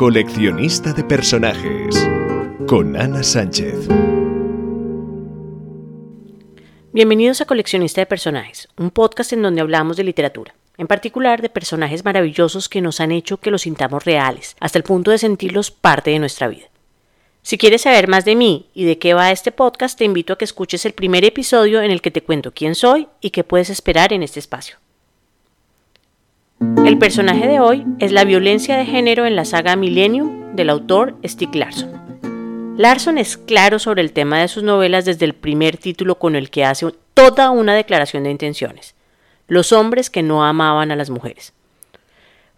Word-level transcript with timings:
Coleccionista 0.00 0.94
de 0.94 1.04
personajes 1.04 2.08
con 2.66 2.96
Ana 2.96 3.22
Sánchez. 3.22 3.86
Bienvenidos 6.90 7.42
a 7.42 7.44
Coleccionista 7.44 8.00
de 8.00 8.06
Personajes, 8.06 8.70
un 8.78 8.92
podcast 8.92 9.34
en 9.34 9.42
donde 9.42 9.60
hablamos 9.60 9.98
de 9.98 10.04
literatura, 10.04 10.54
en 10.78 10.86
particular 10.86 11.42
de 11.42 11.50
personajes 11.50 12.02
maravillosos 12.02 12.70
que 12.70 12.80
nos 12.80 12.98
han 13.00 13.12
hecho 13.12 13.36
que 13.40 13.50
los 13.50 13.60
sintamos 13.60 14.06
reales, 14.06 14.56
hasta 14.58 14.78
el 14.78 14.84
punto 14.84 15.10
de 15.10 15.18
sentirlos 15.18 15.70
parte 15.70 16.12
de 16.12 16.18
nuestra 16.18 16.48
vida. 16.48 16.70
Si 17.42 17.58
quieres 17.58 17.82
saber 17.82 18.08
más 18.08 18.24
de 18.24 18.36
mí 18.36 18.70
y 18.72 18.86
de 18.86 18.96
qué 18.98 19.12
va 19.12 19.32
este 19.32 19.52
podcast, 19.52 19.98
te 19.98 20.06
invito 20.06 20.32
a 20.32 20.38
que 20.38 20.46
escuches 20.46 20.86
el 20.86 20.94
primer 20.94 21.26
episodio 21.26 21.82
en 21.82 21.90
el 21.90 22.00
que 22.00 22.10
te 22.10 22.22
cuento 22.22 22.54
quién 22.54 22.74
soy 22.74 23.06
y 23.20 23.32
qué 23.32 23.44
puedes 23.44 23.68
esperar 23.68 24.14
en 24.14 24.22
este 24.22 24.40
espacio. 24.40 24.78
El 26.84 26.98
personaje 26.98 27.46
de 27.46 27.58
hoy 27.58 27.86
es 28.00 28.12
la 28.12 28.24
violencia 28.24 28.76
de 28.76 28.84
género 28.84 29.24
en 29.24 29.34
la 29.34 29.46
saga 29.46 29.76
Millennium 29.76 30.54
del 30.54 30.68
autor 30.68 31.16
Stieg 31.24 31.54
Larsson. 31.54 32.76
Larsson 32.76 33.16
es 33.16 33.38
claro 33.38 33.78
sobre 33.78 34.02
el 34.02 34.12
tema 34.12 34.40
de 34.40 34.48
sus 34.48 34.62
novelas 34.62 35.06
desde 35.06 35.24
el 35.24 35.34
primer 35.34 35.78
título 35.78 36.18
con 36.18 36.36
el 36.36 36.50
que 36.50 36.66
hace 36.66 36.86
toda 37.14 37.50
una 37.50 37.74
declaración 37.74 38.24
de 38.24 38.30
intenciones. 38.30 38.94
Los 39.46 39.72
hombres 39.72 40.10
que 40.10 40.22
no 40.22 40.44
amaban 40.44 40.90
a 40.90 40.96
las 40.96 41.08
mujeres. 41.08 41.54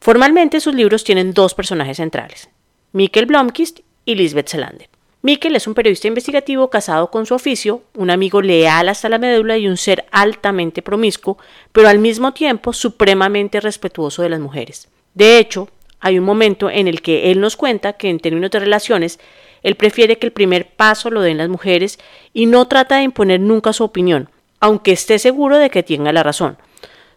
Formalmente 0.01 0.59
sus 0.59 0.75
libros 0.75 1.05
tienen 1.05 1.33
dos 1.33 1.55
personajes 1.55 1.99
centrales, 1.99 2.49
Mikkel 2.91 3.27
Blomkist 3.27 3.81
y 4.05 4.17
Lisbeth 4.17 4.49
Salander. 4.49 4.89
Mikkel 5.25 5.55
es 5.55 5.69
un 5.69 5.75
periodista 5.75 6.09
investigativo 6.09 6.69
casado 6.69 7.09
con 7.13 7.27
su 7.27 7.35
oficio, 7.35 7.83
un 7.95 8.11
amigo 8.11 8.43
leal 8.43 8.89
hasta 8.89 9.09
la 9.09 9.19
médula 9.19 9.57
y 9.57 9.69
un 9.69 9.77
ser 9.77 10.05
altamente 10.11 10.83
promiscuo, 10.83 11.39
pero 11.71 11.89
al 11.89 12.01
mismo 12.01 12.33
tiempo 12.33 12.73
supremamente 12.73 13.61
respetuoso 13.61 14.23
de 14.23 14.31
las 14.31 14.41
mujeres. 14.41 14.89
De 15.15 15.39
hecho, 15.39 15.69
hay 16.01 16.19
un 16.19 16.25
momento 16.25 16.69
en 16.69 16.89
el 16.89 17.03
que 17.03 17.31
él 17.31 17.41
nos 17.41 17.55
cuenta 17.55 17.93
que 17.93 18.11
en 18.11 18.19
términos 18.19 18.51
de 18.51 18.59
relaciones, 18.59 19.21
él 19.63 19.77
prefiere 19.77 20.19
que 20.19 20.27
el 20.27 20.33
primer 20.33 20.67
paso 20.75 21.09
lo 21.09 21.21
den 21.21 21.39
las 21.39 21.49
mujeres 21.49 22.01
y 22.33 22.47
no 22.47 22.67
trata 22.67 22.97
de 22.97 23.05
imponer 23.05 23.39
nunca 23.39 23.73
su 23.73 23.85
opinión, 23.85 24.29
aunque 24.59 24.91
esté 24.91 25.21
seguro 25.21 25.59
de 25.59 25.71
que 25.71 25.85
tenga 25.85 26.13
la 26.13 26.25
razón. 26.25 26.59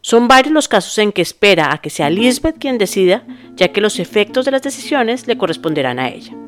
Son 0.01 0.27
varios 0.27 0.53
los 0.53 0.67
casos 0.67 0.95
en 0.99 1.11
que 1.11 1.23
espera 1.23 1.73
a 1.73 1.79
que 1.79 1.89
sea 1.89 2.11
Lisbeth 2.11 2.59
quien 2.59 2.77
decida, 2.77 3.23
ya 3.55 3.69
que 3.69 3.81
los 3.81 3.97
efectos 3.97 4.45
de 4.45 4.51
las 4.51 4.61
decisiones 4.61 5.25
le 5.25 5.39
corresponderán 5.39 5.97
a 5.97 6.09
ella. 6.09 6.44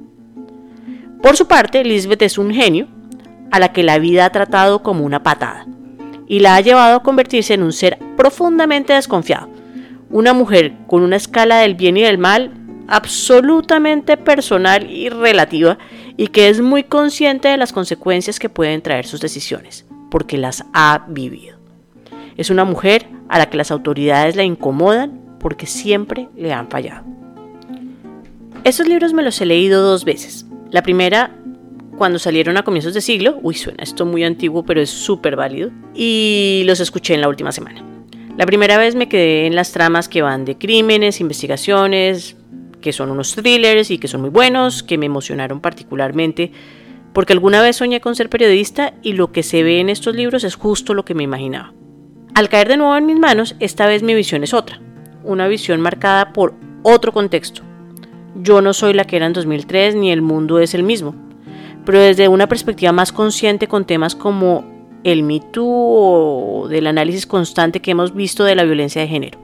Por 1.21 1.35
su 1.35 1.47
parte, 1.47 1.83
Lisbeth 1.83 2.21
es 2.21 2.37
un 2.37 2.53
genio 2.53 2.87
a 3.51 3.59
la 3.59 3.73
que 3.73 3.83
la 3.83 3.99
vida 3.99 4.25
ha 4.25 4.31
tratado 4.31 4.83
como 4.83 5.03
una 5.03 5.23
patada 5.23 5.65
y 6.27 6.39
la 6.39 6.55
ha 6.55 6.61
llevado 6.61 6.97
a 6.97 7.03
convertirse 7.03 7.53
en 7.53 7.63
un 7.63 7.73
ser 7.73 7.97
profundamente 8.15 8.93
desconfiado, 8.93 9.49
una 10.09 10.33
mujer 10.33 10.73
con 10.88 11.01
una 11.01 11.15
escala 11.15 11.59
del 11.59 11.75
bien 11.75 11.97
y 11.97 12.01
del 12.01 12.17
mal 12.17 12.51
absolutamente 12.88 14.17
personal 14.17 14.89
y 14.89 15.09
relativa 15.09 15.77
y 16.15 16.27
que 16.27 16.49
es 16.49 16.61
muy 16.61 16.83
consciente 16.83 17.47
de 17.47 17.57
las 17.57 17.73
consecuencias 17.73 18.39
que 18.39 18.49
pueden 18.49 18.81
traer 18.81 19.05
sus 19.05 19.19
decisiones, 19.19 19.85
porque 20.09 20.38
las 20.38 20.65
ha 20.73 21.05
vivido. 21.07 21.57
Es 22.38 22.49
una 22.49 22.63
mujer 22.63 23.07
a 23.29 23.38
la 23.38 23.49
que 23.49 23.57
las 23.57 23.71
autoridades 23.71 24.35
la 24.35 24.43
incomodan 24.43 25.21
porque 25.39 25.65
siempre 25.65 26.29
le 26.35 26.53
han 26.53 26.69
fallado. 26.69 27.05
Estos 28.63 28.88
libros 28.88 29.13
me 29.13 29.23
los 29.23 29.39
he 29.41 29.45
leído 29.45 29.81
dos 29.81 30.03
veces, 30.03 30.47
la 30.71 30.83
primera, 30.83 31.31
cuando 31.97 32.19
salieron 32.19 32.57
a 32.57 32.63
comienzos 32.63 32.93
de 32.93 33.01
siglo, 33.01 33.39
uy, 33.41 33.55
suena 33.55 33.83
esto 33.83 34.05
muy 34.05 34.23
antiguo, 34.23 34.63
pero 34.63 34.81
es 34.81 34.89
súper 34.89 35.35
válido, 35.35 35.71
y 35.93 36.63
los 36.65 36.79
escuché 36.79 37.13
en 37.13 37.21
la 37.21 37.29
última 37.29 37.51
semana. 37.51 37.83
La 38.37 38.45
primera 38.45 38.77
vez 38.77 38.95
me 38.95 39.09
quedé 39.09 39.47
en 39.47 39.55
las 39.55 39.71
tramas 39.71 40.07
que 40.07 40.21
van 40.21 40.45
de 40.45 40.57
crímenes, 40.57 41.21
investigaciones, 41.21 42.35
que 42.81 42.93
son 42.93 43.09
unos 43.09 43.33
thrillers 43.33 43.89
y 43.89 43.97
que 43.97 44.07
son 44.07 44.21
muy 44.21 44.29
buenos, 44.29 44.83
que 44.83 44.97
me 44.97 45.07
emocionaron 45.07 45.59
particularmente, 45.59 46.51
porque 47.13 47.33
alguna 47.33 47.61
vez 47.61 47.77
soñé 47.77 47.99
con 47.99 48.15
ser 48.15 48.29
periodista 48.29 48.93
y 49.01 49.13
lo 49.13 49.31
que 49.31 49.41
se 49.41 49.63
ve 49.63 49.79
en 49.79 49.89
estos 49.89 50.16
libros 50.16 50.44
es 50.44 50.56
justo 50.56 50.94
lo 50.94 51.03
que 51.03 51.16
me 51.16 51.23
imaginaba. 51.23 51.73
Al 52.35 52.50
caer 52.50 52.67
de 52.67 52.77
nuevo 52.77 52.95
en 52.95 53.07
mis 53.07 53.17
manos, 53.17 53.56
esta 53.59 53.88
vez 53.88 54.03
mi 54.03 54.13
visión 54.13 54.44
es 54.44 54.53
otra, 54.53 54.79
una 55.23 55.47
visión 55.47 55.81
marcada 55.81 56.31
por 56.33 56.53
otro 56.83 57.11
contexto, 57.11 57.63
yo 58.35 58.61
no 58.61 58.73
soy 58.73 58.93
la 58.93 59.05
que 59.05 59.15
era 59.15 59.25
en 59.25 59.33
2003 59.33 59.95
ni 59.95 60.11
el 60.11 60.21
mundo 60.21 60.59
es 60.59 60.73
el 60.73 60.83
mismo, 60.83 61.15
pero 61.85 61.99
desde 61.99 62.27
una 62.27 62.47
perspectiva 62.47 62.91
más 62.91 63.11
consciente 63.11 63.67
con 63.67 63.85
temas 63.85 64.15
como 64.15 64.65
el 65.03 65.23
Me 65.23 65.41
o 65.57 66.67
del 66.69 66.88
análisis 66.88 67.25
constante 67.25 67.81
que 67.81 67.91
hemos 67.91 68.13
visto 68.13 68.43
de 68.43 68.55
la 68.55 68.63
violencia 68.63 69.01
de 69.01 69.07
género. 69.07 69.39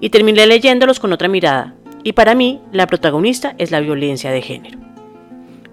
Y 0.00 0.10
terminé 0.10 0.46
leyéndolos 0.46 1.00
con 1.00 1.12
otra 1.12 1.28
mirada, 1.28 1.74
y 2.02 2.12
para 2.12 2.34
mí 2.34 2.60
la 2.72 2.86
protagonista 2.86 3.54
es 3.58 3.70
la 3.70 3.80
violencia 3.80 4.30
de 4.30 4.42
género. 4.42 4.78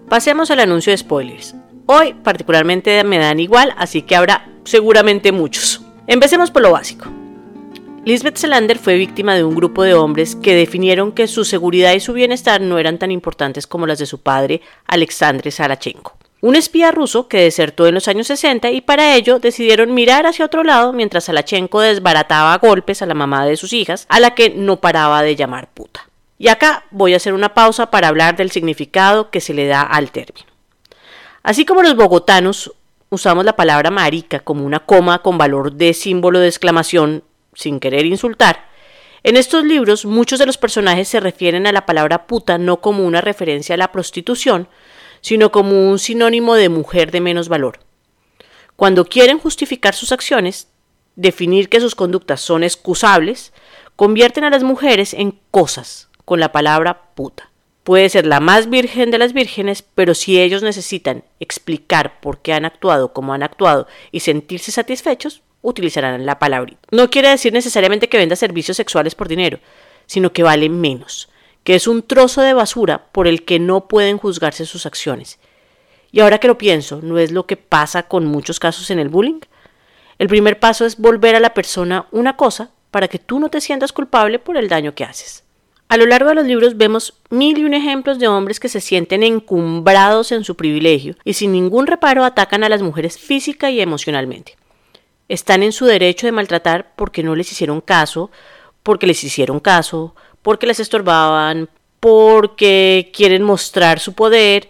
Pasemos 0.10 0.52
al 0.52 0.60
anuncio 0.60 0.92
de 0.92 0.98
spoilers. 0.98 1.56
Hoy 1.86 2.14
particularmente 2.14 3.04
me 3.04 3.18
dan 3.18 3.40
igual, 3.40 3.74
así 3.78 4.02
que 4.02 4.16
habrá 4.16 4.50
seguramente 4.64 5.32
muchos. 5.32 5.82
Empecemos 6.08 6.52
por 6.52 6.62
lo 6.62 6.72
básico. 6.72 7.23
Lisbeth 8.06 8.36
Salander 8.36 8.80
fue 8.80 8.96
víctima 8.96 9.34
de 9.34 9.46
un 9.46 9.56
grupo 9.56 9.82
de 9.84 9.94
hombres 9.94 10.36
que 10.36 10.56
definieron 10.56 11.14
que 11.14 11.26
su 11.26 11.46
seguridad 11.46 11.94
y 11.94 12.02
su 12.02 12.12
bienestar 12.12 12.60
no 12.60 12.78
eran 12.78 12.98
tan 12.98 13.12
importantes 13.12 13.66
como 13.66 13.88
las 13.88 13.98
de 13.98 14.06
su 14.06 14.20
padre, 14.20 14.60
Alexandre 14.86 15.52
Sarachenko. 15.52 16.18
Un 16.42 16.58
espía 16.58 16.92
ruso 16.92 17.30
que 17.30 17.44
desertó 17.44 17.88
en 17.88 17.94
los 17.94 18.10
años 18.10 18.28
60 18.28 18.72
y 18.72 18.82
para 18.82 19.16
ello 19.16 19.40
decidieron 19.40 19.94
mirar 19.94 20.26
hacia 20.26 20.44
otro 20.44 20.66
lado 20.66 20.92
mientras 20.92 21.24
Sarachenko 21.24 21.80
desbarataba 21.80 22.54
a 22.54 22.58
golpes 22.58 23.02
a 23.02 23.06
la 23.06 23.14
mamá 23.14 23.46
de 23.46 23.56
sus 23.56 23.72
hijas, 23.72 24.06
a 24.10 24.20
la 24.20 24.36
que 24.36 24.50
no 24.50 24.82
paraba 24.82 25.22
de 25.22 25.38
llamar 25.38 25.70
puta. 25.74 26.10
Y 26.38 26.50
acá 26.50 26.84
voy 26.92 27.14
a 27.14 27.18
hacer 27.18 27.34
una 27.34 27.54
pausa 27.54 27.90
para 27.90 28.10
hablar 28.10 28.36
del 28.36 28.52
significado 28.52 29.30
que 29.30 29.40
se 29.40 29.54
le 29.54 29.66
da 29.66 29.82
al 29.82 30.12
término. 30.12 30.48
Así 31.42 31.64
como 31.64 31.82
los 31.82 31.96
bogotanos 31.96 32.74
usamos 33.10 33.46
la 33.46 33.56
palabra 33.56 33.92
marica 33.92 34.42
como 34.42 34.66
una 34.66 34.80
coma 34.82 35.22
con 35.22 35.38
valor 35.38 35.72
de 35.72 35.94
símbolo 35.94 36.40
de 36.40 36.48
exclamación 36.48 37.24
sin 37.56 37.80
querer 37.80 38.06
insultar, 38.06 38.68
en 39.24 39.38
estos 39.38 39.64
libros 39.64 40.06
muchos 40.06 40.38
de 40.38 40.46
los 40.46 40.58
personajes 40.58 41.08
se 41.08 41.22
refieren 41.22 41.66
a 41.66 41.72
la 41.72 41.86
palabra 41.86 42.28
puta 42.28 42.58
no 42.58 42.82
como 42.82 43.06
una 43.06 43.22
referencia 43.22 43.76
a 43.76 43.78
la 43.78 43.94
prostitución, 43.94 44.68
sino 45.22 45.50
como 45.52 45.90
un 45.90 45.98
sinónimo 45.98 46.56
de 46.56 46.68
mujer 46.68 47.10
de 47.12 47.22
menos 47.22 47.48
valor. 47.48 47.80
Cuando 48.76 49.06
quieren 49.06 49.40
justificar 49.40 49.96
sus 49.96 50.12
acciones, 50.12 50.68
definir 51.16 51.70
que 51.70 51.80
sus 51.80 51.96
conductas 51.96 52.42
son 52.42 52.64
excusables, 52.64 53.54
convierten 53.96 54.44
a 54.44 54.50
las 54.50 54.64
mujeres 54.64 55.14
en 55.14 55.40
cosas 55.52 56.10
con 56.26 56.42
la 56.42 56.52
palabra 56.52 57.14
puta. 57.16 57.50
Puede 57.86 58.10
ser 58.10 58.26
la 58.26 58.42
más 58.42 58.70
virgen 58.70 59.12
de 59.12 59.20
las 59.20 59.32
vírgenes, 59.32 59.84
pero 59.84 60.16
si 60.16 60.42
ellos 60.42 60.64
necesitan 60.64 61.24
explicar 61.40 62.20
por 62.20 62.42
qué 62.42 62.54
han 62.54 62.66
actuado 62.66 63.14
como 63.14 63.34
han 63.34 63.44
actuado 63.44 63.88
y 64.12 64.22
sentirse 64.22 64.72
satisfechos, 64.72 65.44
utilizarán 65.64 66.28
la 66.28 66.38
palabra. 66.38 66.74
No 66.92 67.10
quiere 67.10 67.30
decir 67.30 67.52
necesariamente 67.52 68.10
que 68.10 68.18
venda 68.18 68.36
servicios 68.36 68.78
sexuales 68.78 69.16
por 69.16 69.28
dinero, 69.28 69.60
sino 70.06 70.32
que 70.32 70.44
vale 70.44 70.70
menos, 70.70 71.30
que 71.64 71.74
es 71.74 71.88
un 71.88 72.04
trozo 72.04 72.42
de 72.42 72.54
basura 72.54 73.06
por 73.12 73.28
el 73.28 73.44
que 73.44 73.58
no 73.58 73.88
pueden 73.88 74.18
juzgarse 74.18 74.68
sus 74.68 74.86
acciones. 74.86 75.40
Y 76.12 76.20
ahora 76.20 76.38
que 76.38 76.48
lo 76.48 76.60
pienso, 76.60 77.00
¿no 77.02 77.18
es 77.18 77.32
lo 77.32 77.48
que 77.48 77.58
pasa 77.58 78.04
con 78.04 78.26
muchos 78.26 78.60
casos 78.60 78.92
en 78.92 79.00
el 79.00 79.10
bullying? 79.10 79.40
El 80.20 80.28
primer 80.28 80.60
paso 80.60 80.86
es 80.86 80.98
volver 80.98 81.36
a 81.36 81.40
la 81.40 81.56
persona 81.56 82.06
una 82.12 82.38
cosa 82.38 82.70
para 82.92 83.08
que 83.08 83.18
tú 83.18 83.40
no 83.40 83.50
te 83.50 83.62
sientas 83.62 83.92
culpable 83.92 84.38
por 84.38 84.58
el 84.58 84.68
daño 84.68 84.94
que 84.94 85.06
haces. 85.06 85.44
A 85.88 85.98
lo 85.98 86.06
largo 86.06 86.30
de 86.30 86.36
los 86.36 86.46
libros 86.46 86.78
vemos 86.78 87.16
mil 87.30 87.58
y 87.58 87.66
un 87.66 87.74
ejemplos 87.74 88.20
de 88.20 88.28
hombres 88.28 88.60
que 88.60 88.70
se 88.70 88.82
sienten 88.82 89.24
encumbrados 89.24 90.32
en 90.32 90.44
su 90.44 90.56
privilegio 90.56 91.16
y 91.24 91.34
sin 91.34 91.52
ningún 91.52 91.88
reparo 91.88 92.24
atacan 92.24 92.64
a 92.64 92.70
las 92.70 92.82
mujeres 92.82 93.18
física 93.18 93.72
y 93.72 93.82
emocionalmente 93.82 94.56
están 95.34 95.64
en 95.64 95.72
su 95.72 95.86
derecho 95.86 96.28
de 96.28 96.32
maltratar 96.32 96.94
porque 96.96 97.24
no 97.24 97.36
les 97.36 97.52
hicieron 97.52 97.82
caso, 97.82 98.30
porque 98.84 99.08
les 99.08 99.24
hicieron 99.24 99.60
caso, 99.60 100.16
porque 100.42 100.68
les 100.68 100.80
estorbaban, 100.80 101.70
porque 102.00 103.12
quieren 103.14 103.42
mostrar 103.44 104.00
su 104.00 104.14
poder, 104.14 104.70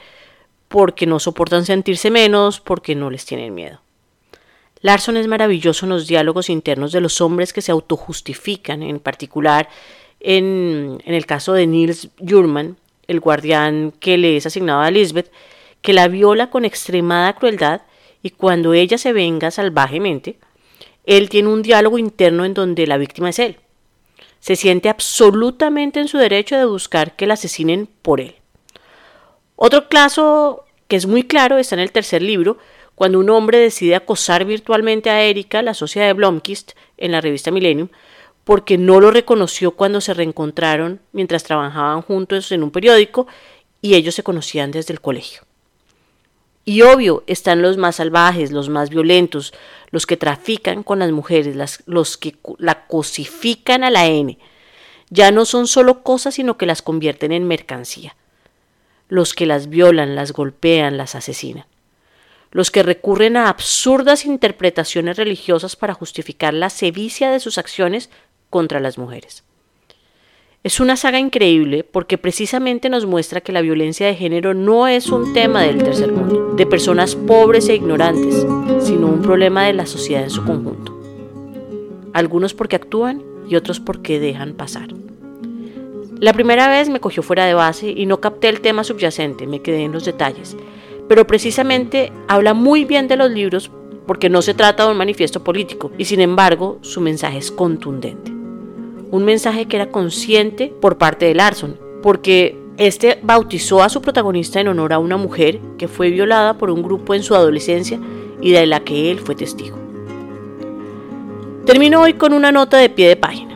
porque 0.70 1.06
no 1.06 1.20
soportan 1.20 1.66
sentirse 1.66 2.10
menos, 2.12 2.62
porque 2.62 2.96
no 2.96 3.10
les 3.10 3.26
tienen 3.26 3.54
miedo. 3.54 3.82
Larson 4.82 5.18
es 5.18 5.28
maravilloso 5.28 5.86
en 5.86 5.90
los 5.90 6.08
diálogos 6.08 6.50
internos 6.50 6.92
de 6.92 7.02
los 7.02 7.20
hombres 7.22 7.52
que 7.52 7.62
se 7.62 7.72
autojustifican, 7.72 8.84
en 8.84 9.00
particular 9.00 9.68
en, 10.20 11.02
en 11.06 11.14
el 11.14 11.26
caso 11.26 11.54
de 11.54 11.68
Niels 11.68 12.10
Jurman, 12.20 12.78
el 13.08 13.20
guardián 13.20 13.94
que 14.00 14.18
le 14.18 14.38
es 14.38 14.46
asignado 14.46 14.82
a 14.82 14.92
Lisbeth, 14.92 15.32
que 15.82 15.92
la 15.92 16.08
viola 16.08 16.50
con 16.50 16.64
extremada 16.64 17.34
crueldad 17.34 17.82
y 18.22 18.30
cuando 18.30 18.74
ella 18.74 18.98
se 18.98 19.12
venga 19.12 19.52
salvajemente, 19.52 20.38
él 21.06 21.30
tiene 21.30 21.50
un 21.50 21.62
diálogo 21.62 21.98
interno 21.98 22.46
en 22.46 22.54
donde 22.54 22.88
la 22.88 22.98
víctima 22.98 23.30
es 23.30 23.40
él. 23.40 23.58
Se 24.40 24.56
siente 24.56 24.90
absolutamente 24.90 26.00
en 26.00 26.08
su 26.08 26.18
derecho 26.18 26.58
de 26.58 26.66
buscar 26.66 27.16
que 27.16 27.28
la 27.28 27.36
asesinen 27.36 27.88
por 28.02 28.20
él. 28.20 28.36
Otro 29.56 29.88
caso 29.88 30.66
que 30.88 30.96
es 30.96 31.06
muy 31.06 31.24
claro 31.24 31.58
está 31.58 31.76
en 31.76 31.82
el 31.82 31.92
tercer 31.92 32.22
libro, 32.22 32.58
cuando 32.96 33.20
un 33.20 33.30
hombre 33.30 33.58
decide 33.58 33.96
acosar 33.96 34.46
virtualmente 34.46 35.10
a 35.10 35.24
Erika, 35.24 35.62
la 35.62 35.74
socia 35.74 36.06
de 36.06 36.14
Blomkist, 36.14 36.74
en 36.98 37.12
la 37.12 37.22
revista 37.22 37.52
Millennium, 37.52 37.90
porque 38.44 38.78
no 38.78 39.00
lo 39.00 39.10
reconoció 39.10 39.72
cuando 39.72 40.02
se 40.02 40.14
reencontraron 40.14 41.00
mientras 41.12 41.44
trabajaban 41.44 42.02
juntos 42.02 42.52
en 42.52 42.64
un 42.64 42.72
periódico 42.72 43.28
y 43.82 43.96
ellos 43.96 44.16
se 44.16 44.24
conocían 44.24 44.72
desde 44.72 44.94
el 44.94 45.02
colegio. 45.02 45.42
Y 46.66 46.82
obvio, 46.82 47.24
están 47.28 47.62
los 47.62 47.78
más 47.78 47.98
salvajes, 47.98 48.52
los 48.52 48.70
más 48.70 48.90
violentos, 48.90 49.54
los 49.92 50.06
que 50.06 50.18
trafican 50.18 50.84
con 50.84 51.00
las 51.00 51.12
mujeres, 51.12 51.84
los 51.86 52.18
que 52.18 52.38
la 52.58 52.88
cosifican 52.88 53.84
a 53.84 53.90
la 53.90 54.08
N. 54.08 54.38
Ya 55.10 55.32
no 55.32 55.46
son 55.46 55.68
solo 55.68 56.04
cosas, 56.04 56.36
sino 56.36 56.58
que 56.58 56.66
las 56.66 56.82
convierten 56.82 57.32
en 57.34 57.48
mercancía. 57.48 58.16
Los 59.10 59.34
que 59.34 59.46
las 59.46 59.68
violan, 59.68 60.16
las 60.16 60.32
golpean, 60.32 60.98
las 60.98 61.16
asesinan. 61.16 61.66
Los 62.52 62.72
que 62.72 62.84
recurren 62.84 63.36
a 63.36 63.50
absurdas 63.50 64.26
interpretaciones 64.26 65.18
religiosas 65.18 65.76
para 65.76 65.94
justificar 65.94 66.54
la 66.54 66.70
sevicia 66.70 67.30
de 67.30 67.40
sus 67.40 67.58
acciones 67.58 68.10
contra 68.50 68.80
las 68.80 68.98
mujeres. 68.98 69.44
Es 70.64 70.80
una 70.80 70.96
saga 70.96 71.20
increíble 71.20 71.84
porque 71.84 72.18
precisamente 72.18 72.88
nos 72.88 73.06
muestra 73.06 73.42
que 73.42 73.52
la 73.52 73.60
violencia 73.60 74.08
de 74.08 74.16
género 74.16 74.54
no 74.54 74.88
es 74.88 75.10
un 75.10 75.34
tema 75.34 75.62
del 75.62 75.84
tercer 75.84 76.14
mundo, 76.14 76.54
de 76.56 76.66
personas 76.66 77.18
pobres 77.18 77.68
e 77.68 77.76
ignorantes, 77.76 78.48
sino 78.80 79.08
un 79.08 79.22
problema 79.22 79.66
de 79.66 79.74
la 79.74 79.86
sociedad 79.86 80.24
en 80.24 80.30
su 80.30 80.46
conjunto. 80.46 80.98
Algunos 82.14 82.54
porque 82.54 82.78
actúan 82.78 83.22
y 83.46 83.58
otros 83.58 83.82
porque 83.82 84.22
dejan 84.22 84.54
pasar. 84.54 84.88
La 86.22 86.32
primera 86.32 86.70
vez 86.70 86.88
me 86.88 87.02
cogió 87.02 87.24
fuera 87.24 87.46
de 87.46 87.56
base 87.56 87.90
y 87.90 88.06
no 88.06 88.22
capté 88.22 88.48
el 88.48 88.62
tema 88.62 88.86
subyacente, 88.86 89.48
me 89.48 89.62
quedé 89.62 89.84
en 89.84 89.92
los 89.92 90.06
detalles, 90.06 90.56
pero 91.10 91.28
precisamente 91.28 92.14
habla 92.30 92.54
muy 92.54 92.86
bien 92.86 93.10
de 93.10 93.18
los 93.18 93.30
libros 93.30 93.70
porque 94.08 94.30
no 94.30 94.42
se 94.42 94.54
trata 94.54 94.86
de 94.86 94.92
un 94.92 94.98
manifiesto 94.98 95.44
político 95.44 95.92
y 95.98 96.06
sin 96.06 96.22
embargo 96.22 96.78
su 96.80 97.02
mensaje 97.02 97.40
es 97.40 97.52
contundente 97.52 98.33
un 99.14 99.26
mensaje 99.26 99.68
que 99.68 99.76
era 99.76 99.92
consciente 99.92 100.74
por 100.82 100.98
parte 100.98 101.28
de 101.28 101.36
Larson, 101.36 101.78
porque 102.02 102.58
este 102.78 103.20
bautizó 103.22 103.84
a 103.84 103.90
su 103.90 104.02
protagonista 104.02 104.60
en 104.60 104.70
honor 104.70 104.92
a 104.92 104.98
una 104.98 105.18
mujer 105.18 105.60
que 105.78 105.88
fue 105.88 106.10
violada 106.10 106.58
por 106.58 106.72
un 106.72 106.82
grupo 106.82 107.14
en 107.14 107.22
su 107.22 107.36
adolescencia 107.36 108.00
y 108.42 108.50
de 108.54 108.66
la 108.66 108.80
que 108.80 109.12
él 109.12 109.20
fue 109.20 109.36
testigo. 109.36 109.78
Termino 111.64 112.02
hoy 112.02 112.14
con 112.14 112.34
una 112.34 112.52
nota 112.52 112.78
de 112.78 112.90
pie 112.90 113.08
de 113.08 113.16
página. 113.16 113.56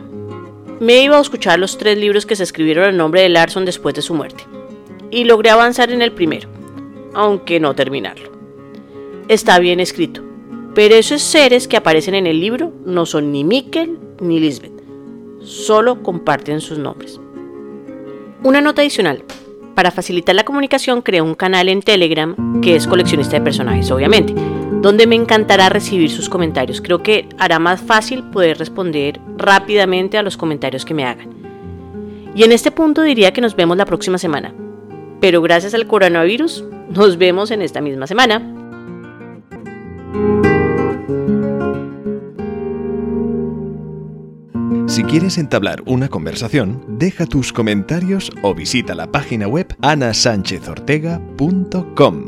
Me 0.78 1.02
iba 1.02 1.18
a 1.18 1.20
escuchar 1.20 1.58
los 1.58 1.76
tres 1.76 1.98
libros 1.98 2.24
que 2.24 2.36
se 2.36 2.44
escribieron 2.44 2.90
en 2.90 2.96
nombre 2.96 3.22
de 3.22 3.28
Larson 3.28 3.64
después 3.64 3.96
de 3.96 4.02
su 4.02 4.14
muerte, 4.14 4.44
y 5.10 5.24
logré 5.24 5.50
avanzar 5.50 5.90
en 5.90 6.02
el 6.02 6.12
primero, 6.12 6.48
aunque 7.14 7.58
no 7.58 7.74
terminarlo. 7.74 8.30
Está 9.26 9.58
bien 9.58 9.80
escrito, 9.80 10.22
pero 10.76 10.94
esos 10.94 11.20
seres 11.20 11.66
que 11.66 11.76
aparecen 11.76 12.14
en 12.14 12.28
el 12.28 12.38
libro 12.38 12.72
no 12.86 13.06
son 13.06 13.32
ni 13.32 13.42
Mikkel 13.42 13.98
ni 14.20 14.38
Lisbeth 14.38 14.77
solo 15.40 16.02
comparten 16.02 16.60
sus 16.60 16.78
nombres. 16.78 17.20
Una 18.42 18.60
nota 18.60 18.82
adicional. 18.82 19.24
Para 19.74 19.90
facilitar 19.90 20.34
la 20.34 20.44
comunicación 20.44 21.02
creé 21.02 21.22
un 21.22 21.34
canal 21.34 21.68
en 21.68 21.82
Telegram 21.82 22.60
que 22.60 22.74
es 22.74 22.86
coleccionista 22.86 23.36
de 23.36 23.44
personajes, 23.44 23.90
obviamente, 23.90 24.34
donde 24.80 25.06
me 25.06 25.14
encantará 25.14 25.68
recibir 25.68 26.10
sus 26.10 26.28
comentarios. 26.28 26.80
Creo 26.80 27.02
que 27.02 27.28
hará 27.38 27.58
más 27.58 27.80
fácil 27.80 28.24
poder 28.24 28.58
responder 28.58 29.20
rápidamente 29.36 30.18
a 30.18 30.22
los 30.22 30.36
comentarios 30.36 30.84
que 30.84 30.94
me 30.94 31.04
hagan. 31.04 31.30
Y 32.34 32.44
en 32.44 32.52
este 32.52 32.70
punto 32.70 33.02
diría 33.02 33.32
que 33.32 33.40
nos 33.40 33.56
vemos 33.56 33.76
la 33.76 33.86
próxima 33.86 34.18
semana. 34.18 34.52
Pero 35.20 35.42
gracias 35.42 35.74
al 35.74 35.86
coronavirus, 35.86 36.64
nos 36.90 37.16
vemos 37.16 37.50
en 37.50 37.62
esta 37.62 37.80
misma 37.80 38.06
semana. 38.06 38.57
Si 44.98 45.04
quieres 45.04 45.38
entablar 45.38 45.84
una 45.86 46.08
conversación, 46.08 46.84
deja 46.98 47.24
tus 47.24 47.52
comentarios 47.52 48.32
o 48.42 48.52
visita 48.52 48.96
la 48.96 49.12
página 49.12 49.46
web 49.46 49.68
anasanchezortega.com. 49.80 52.27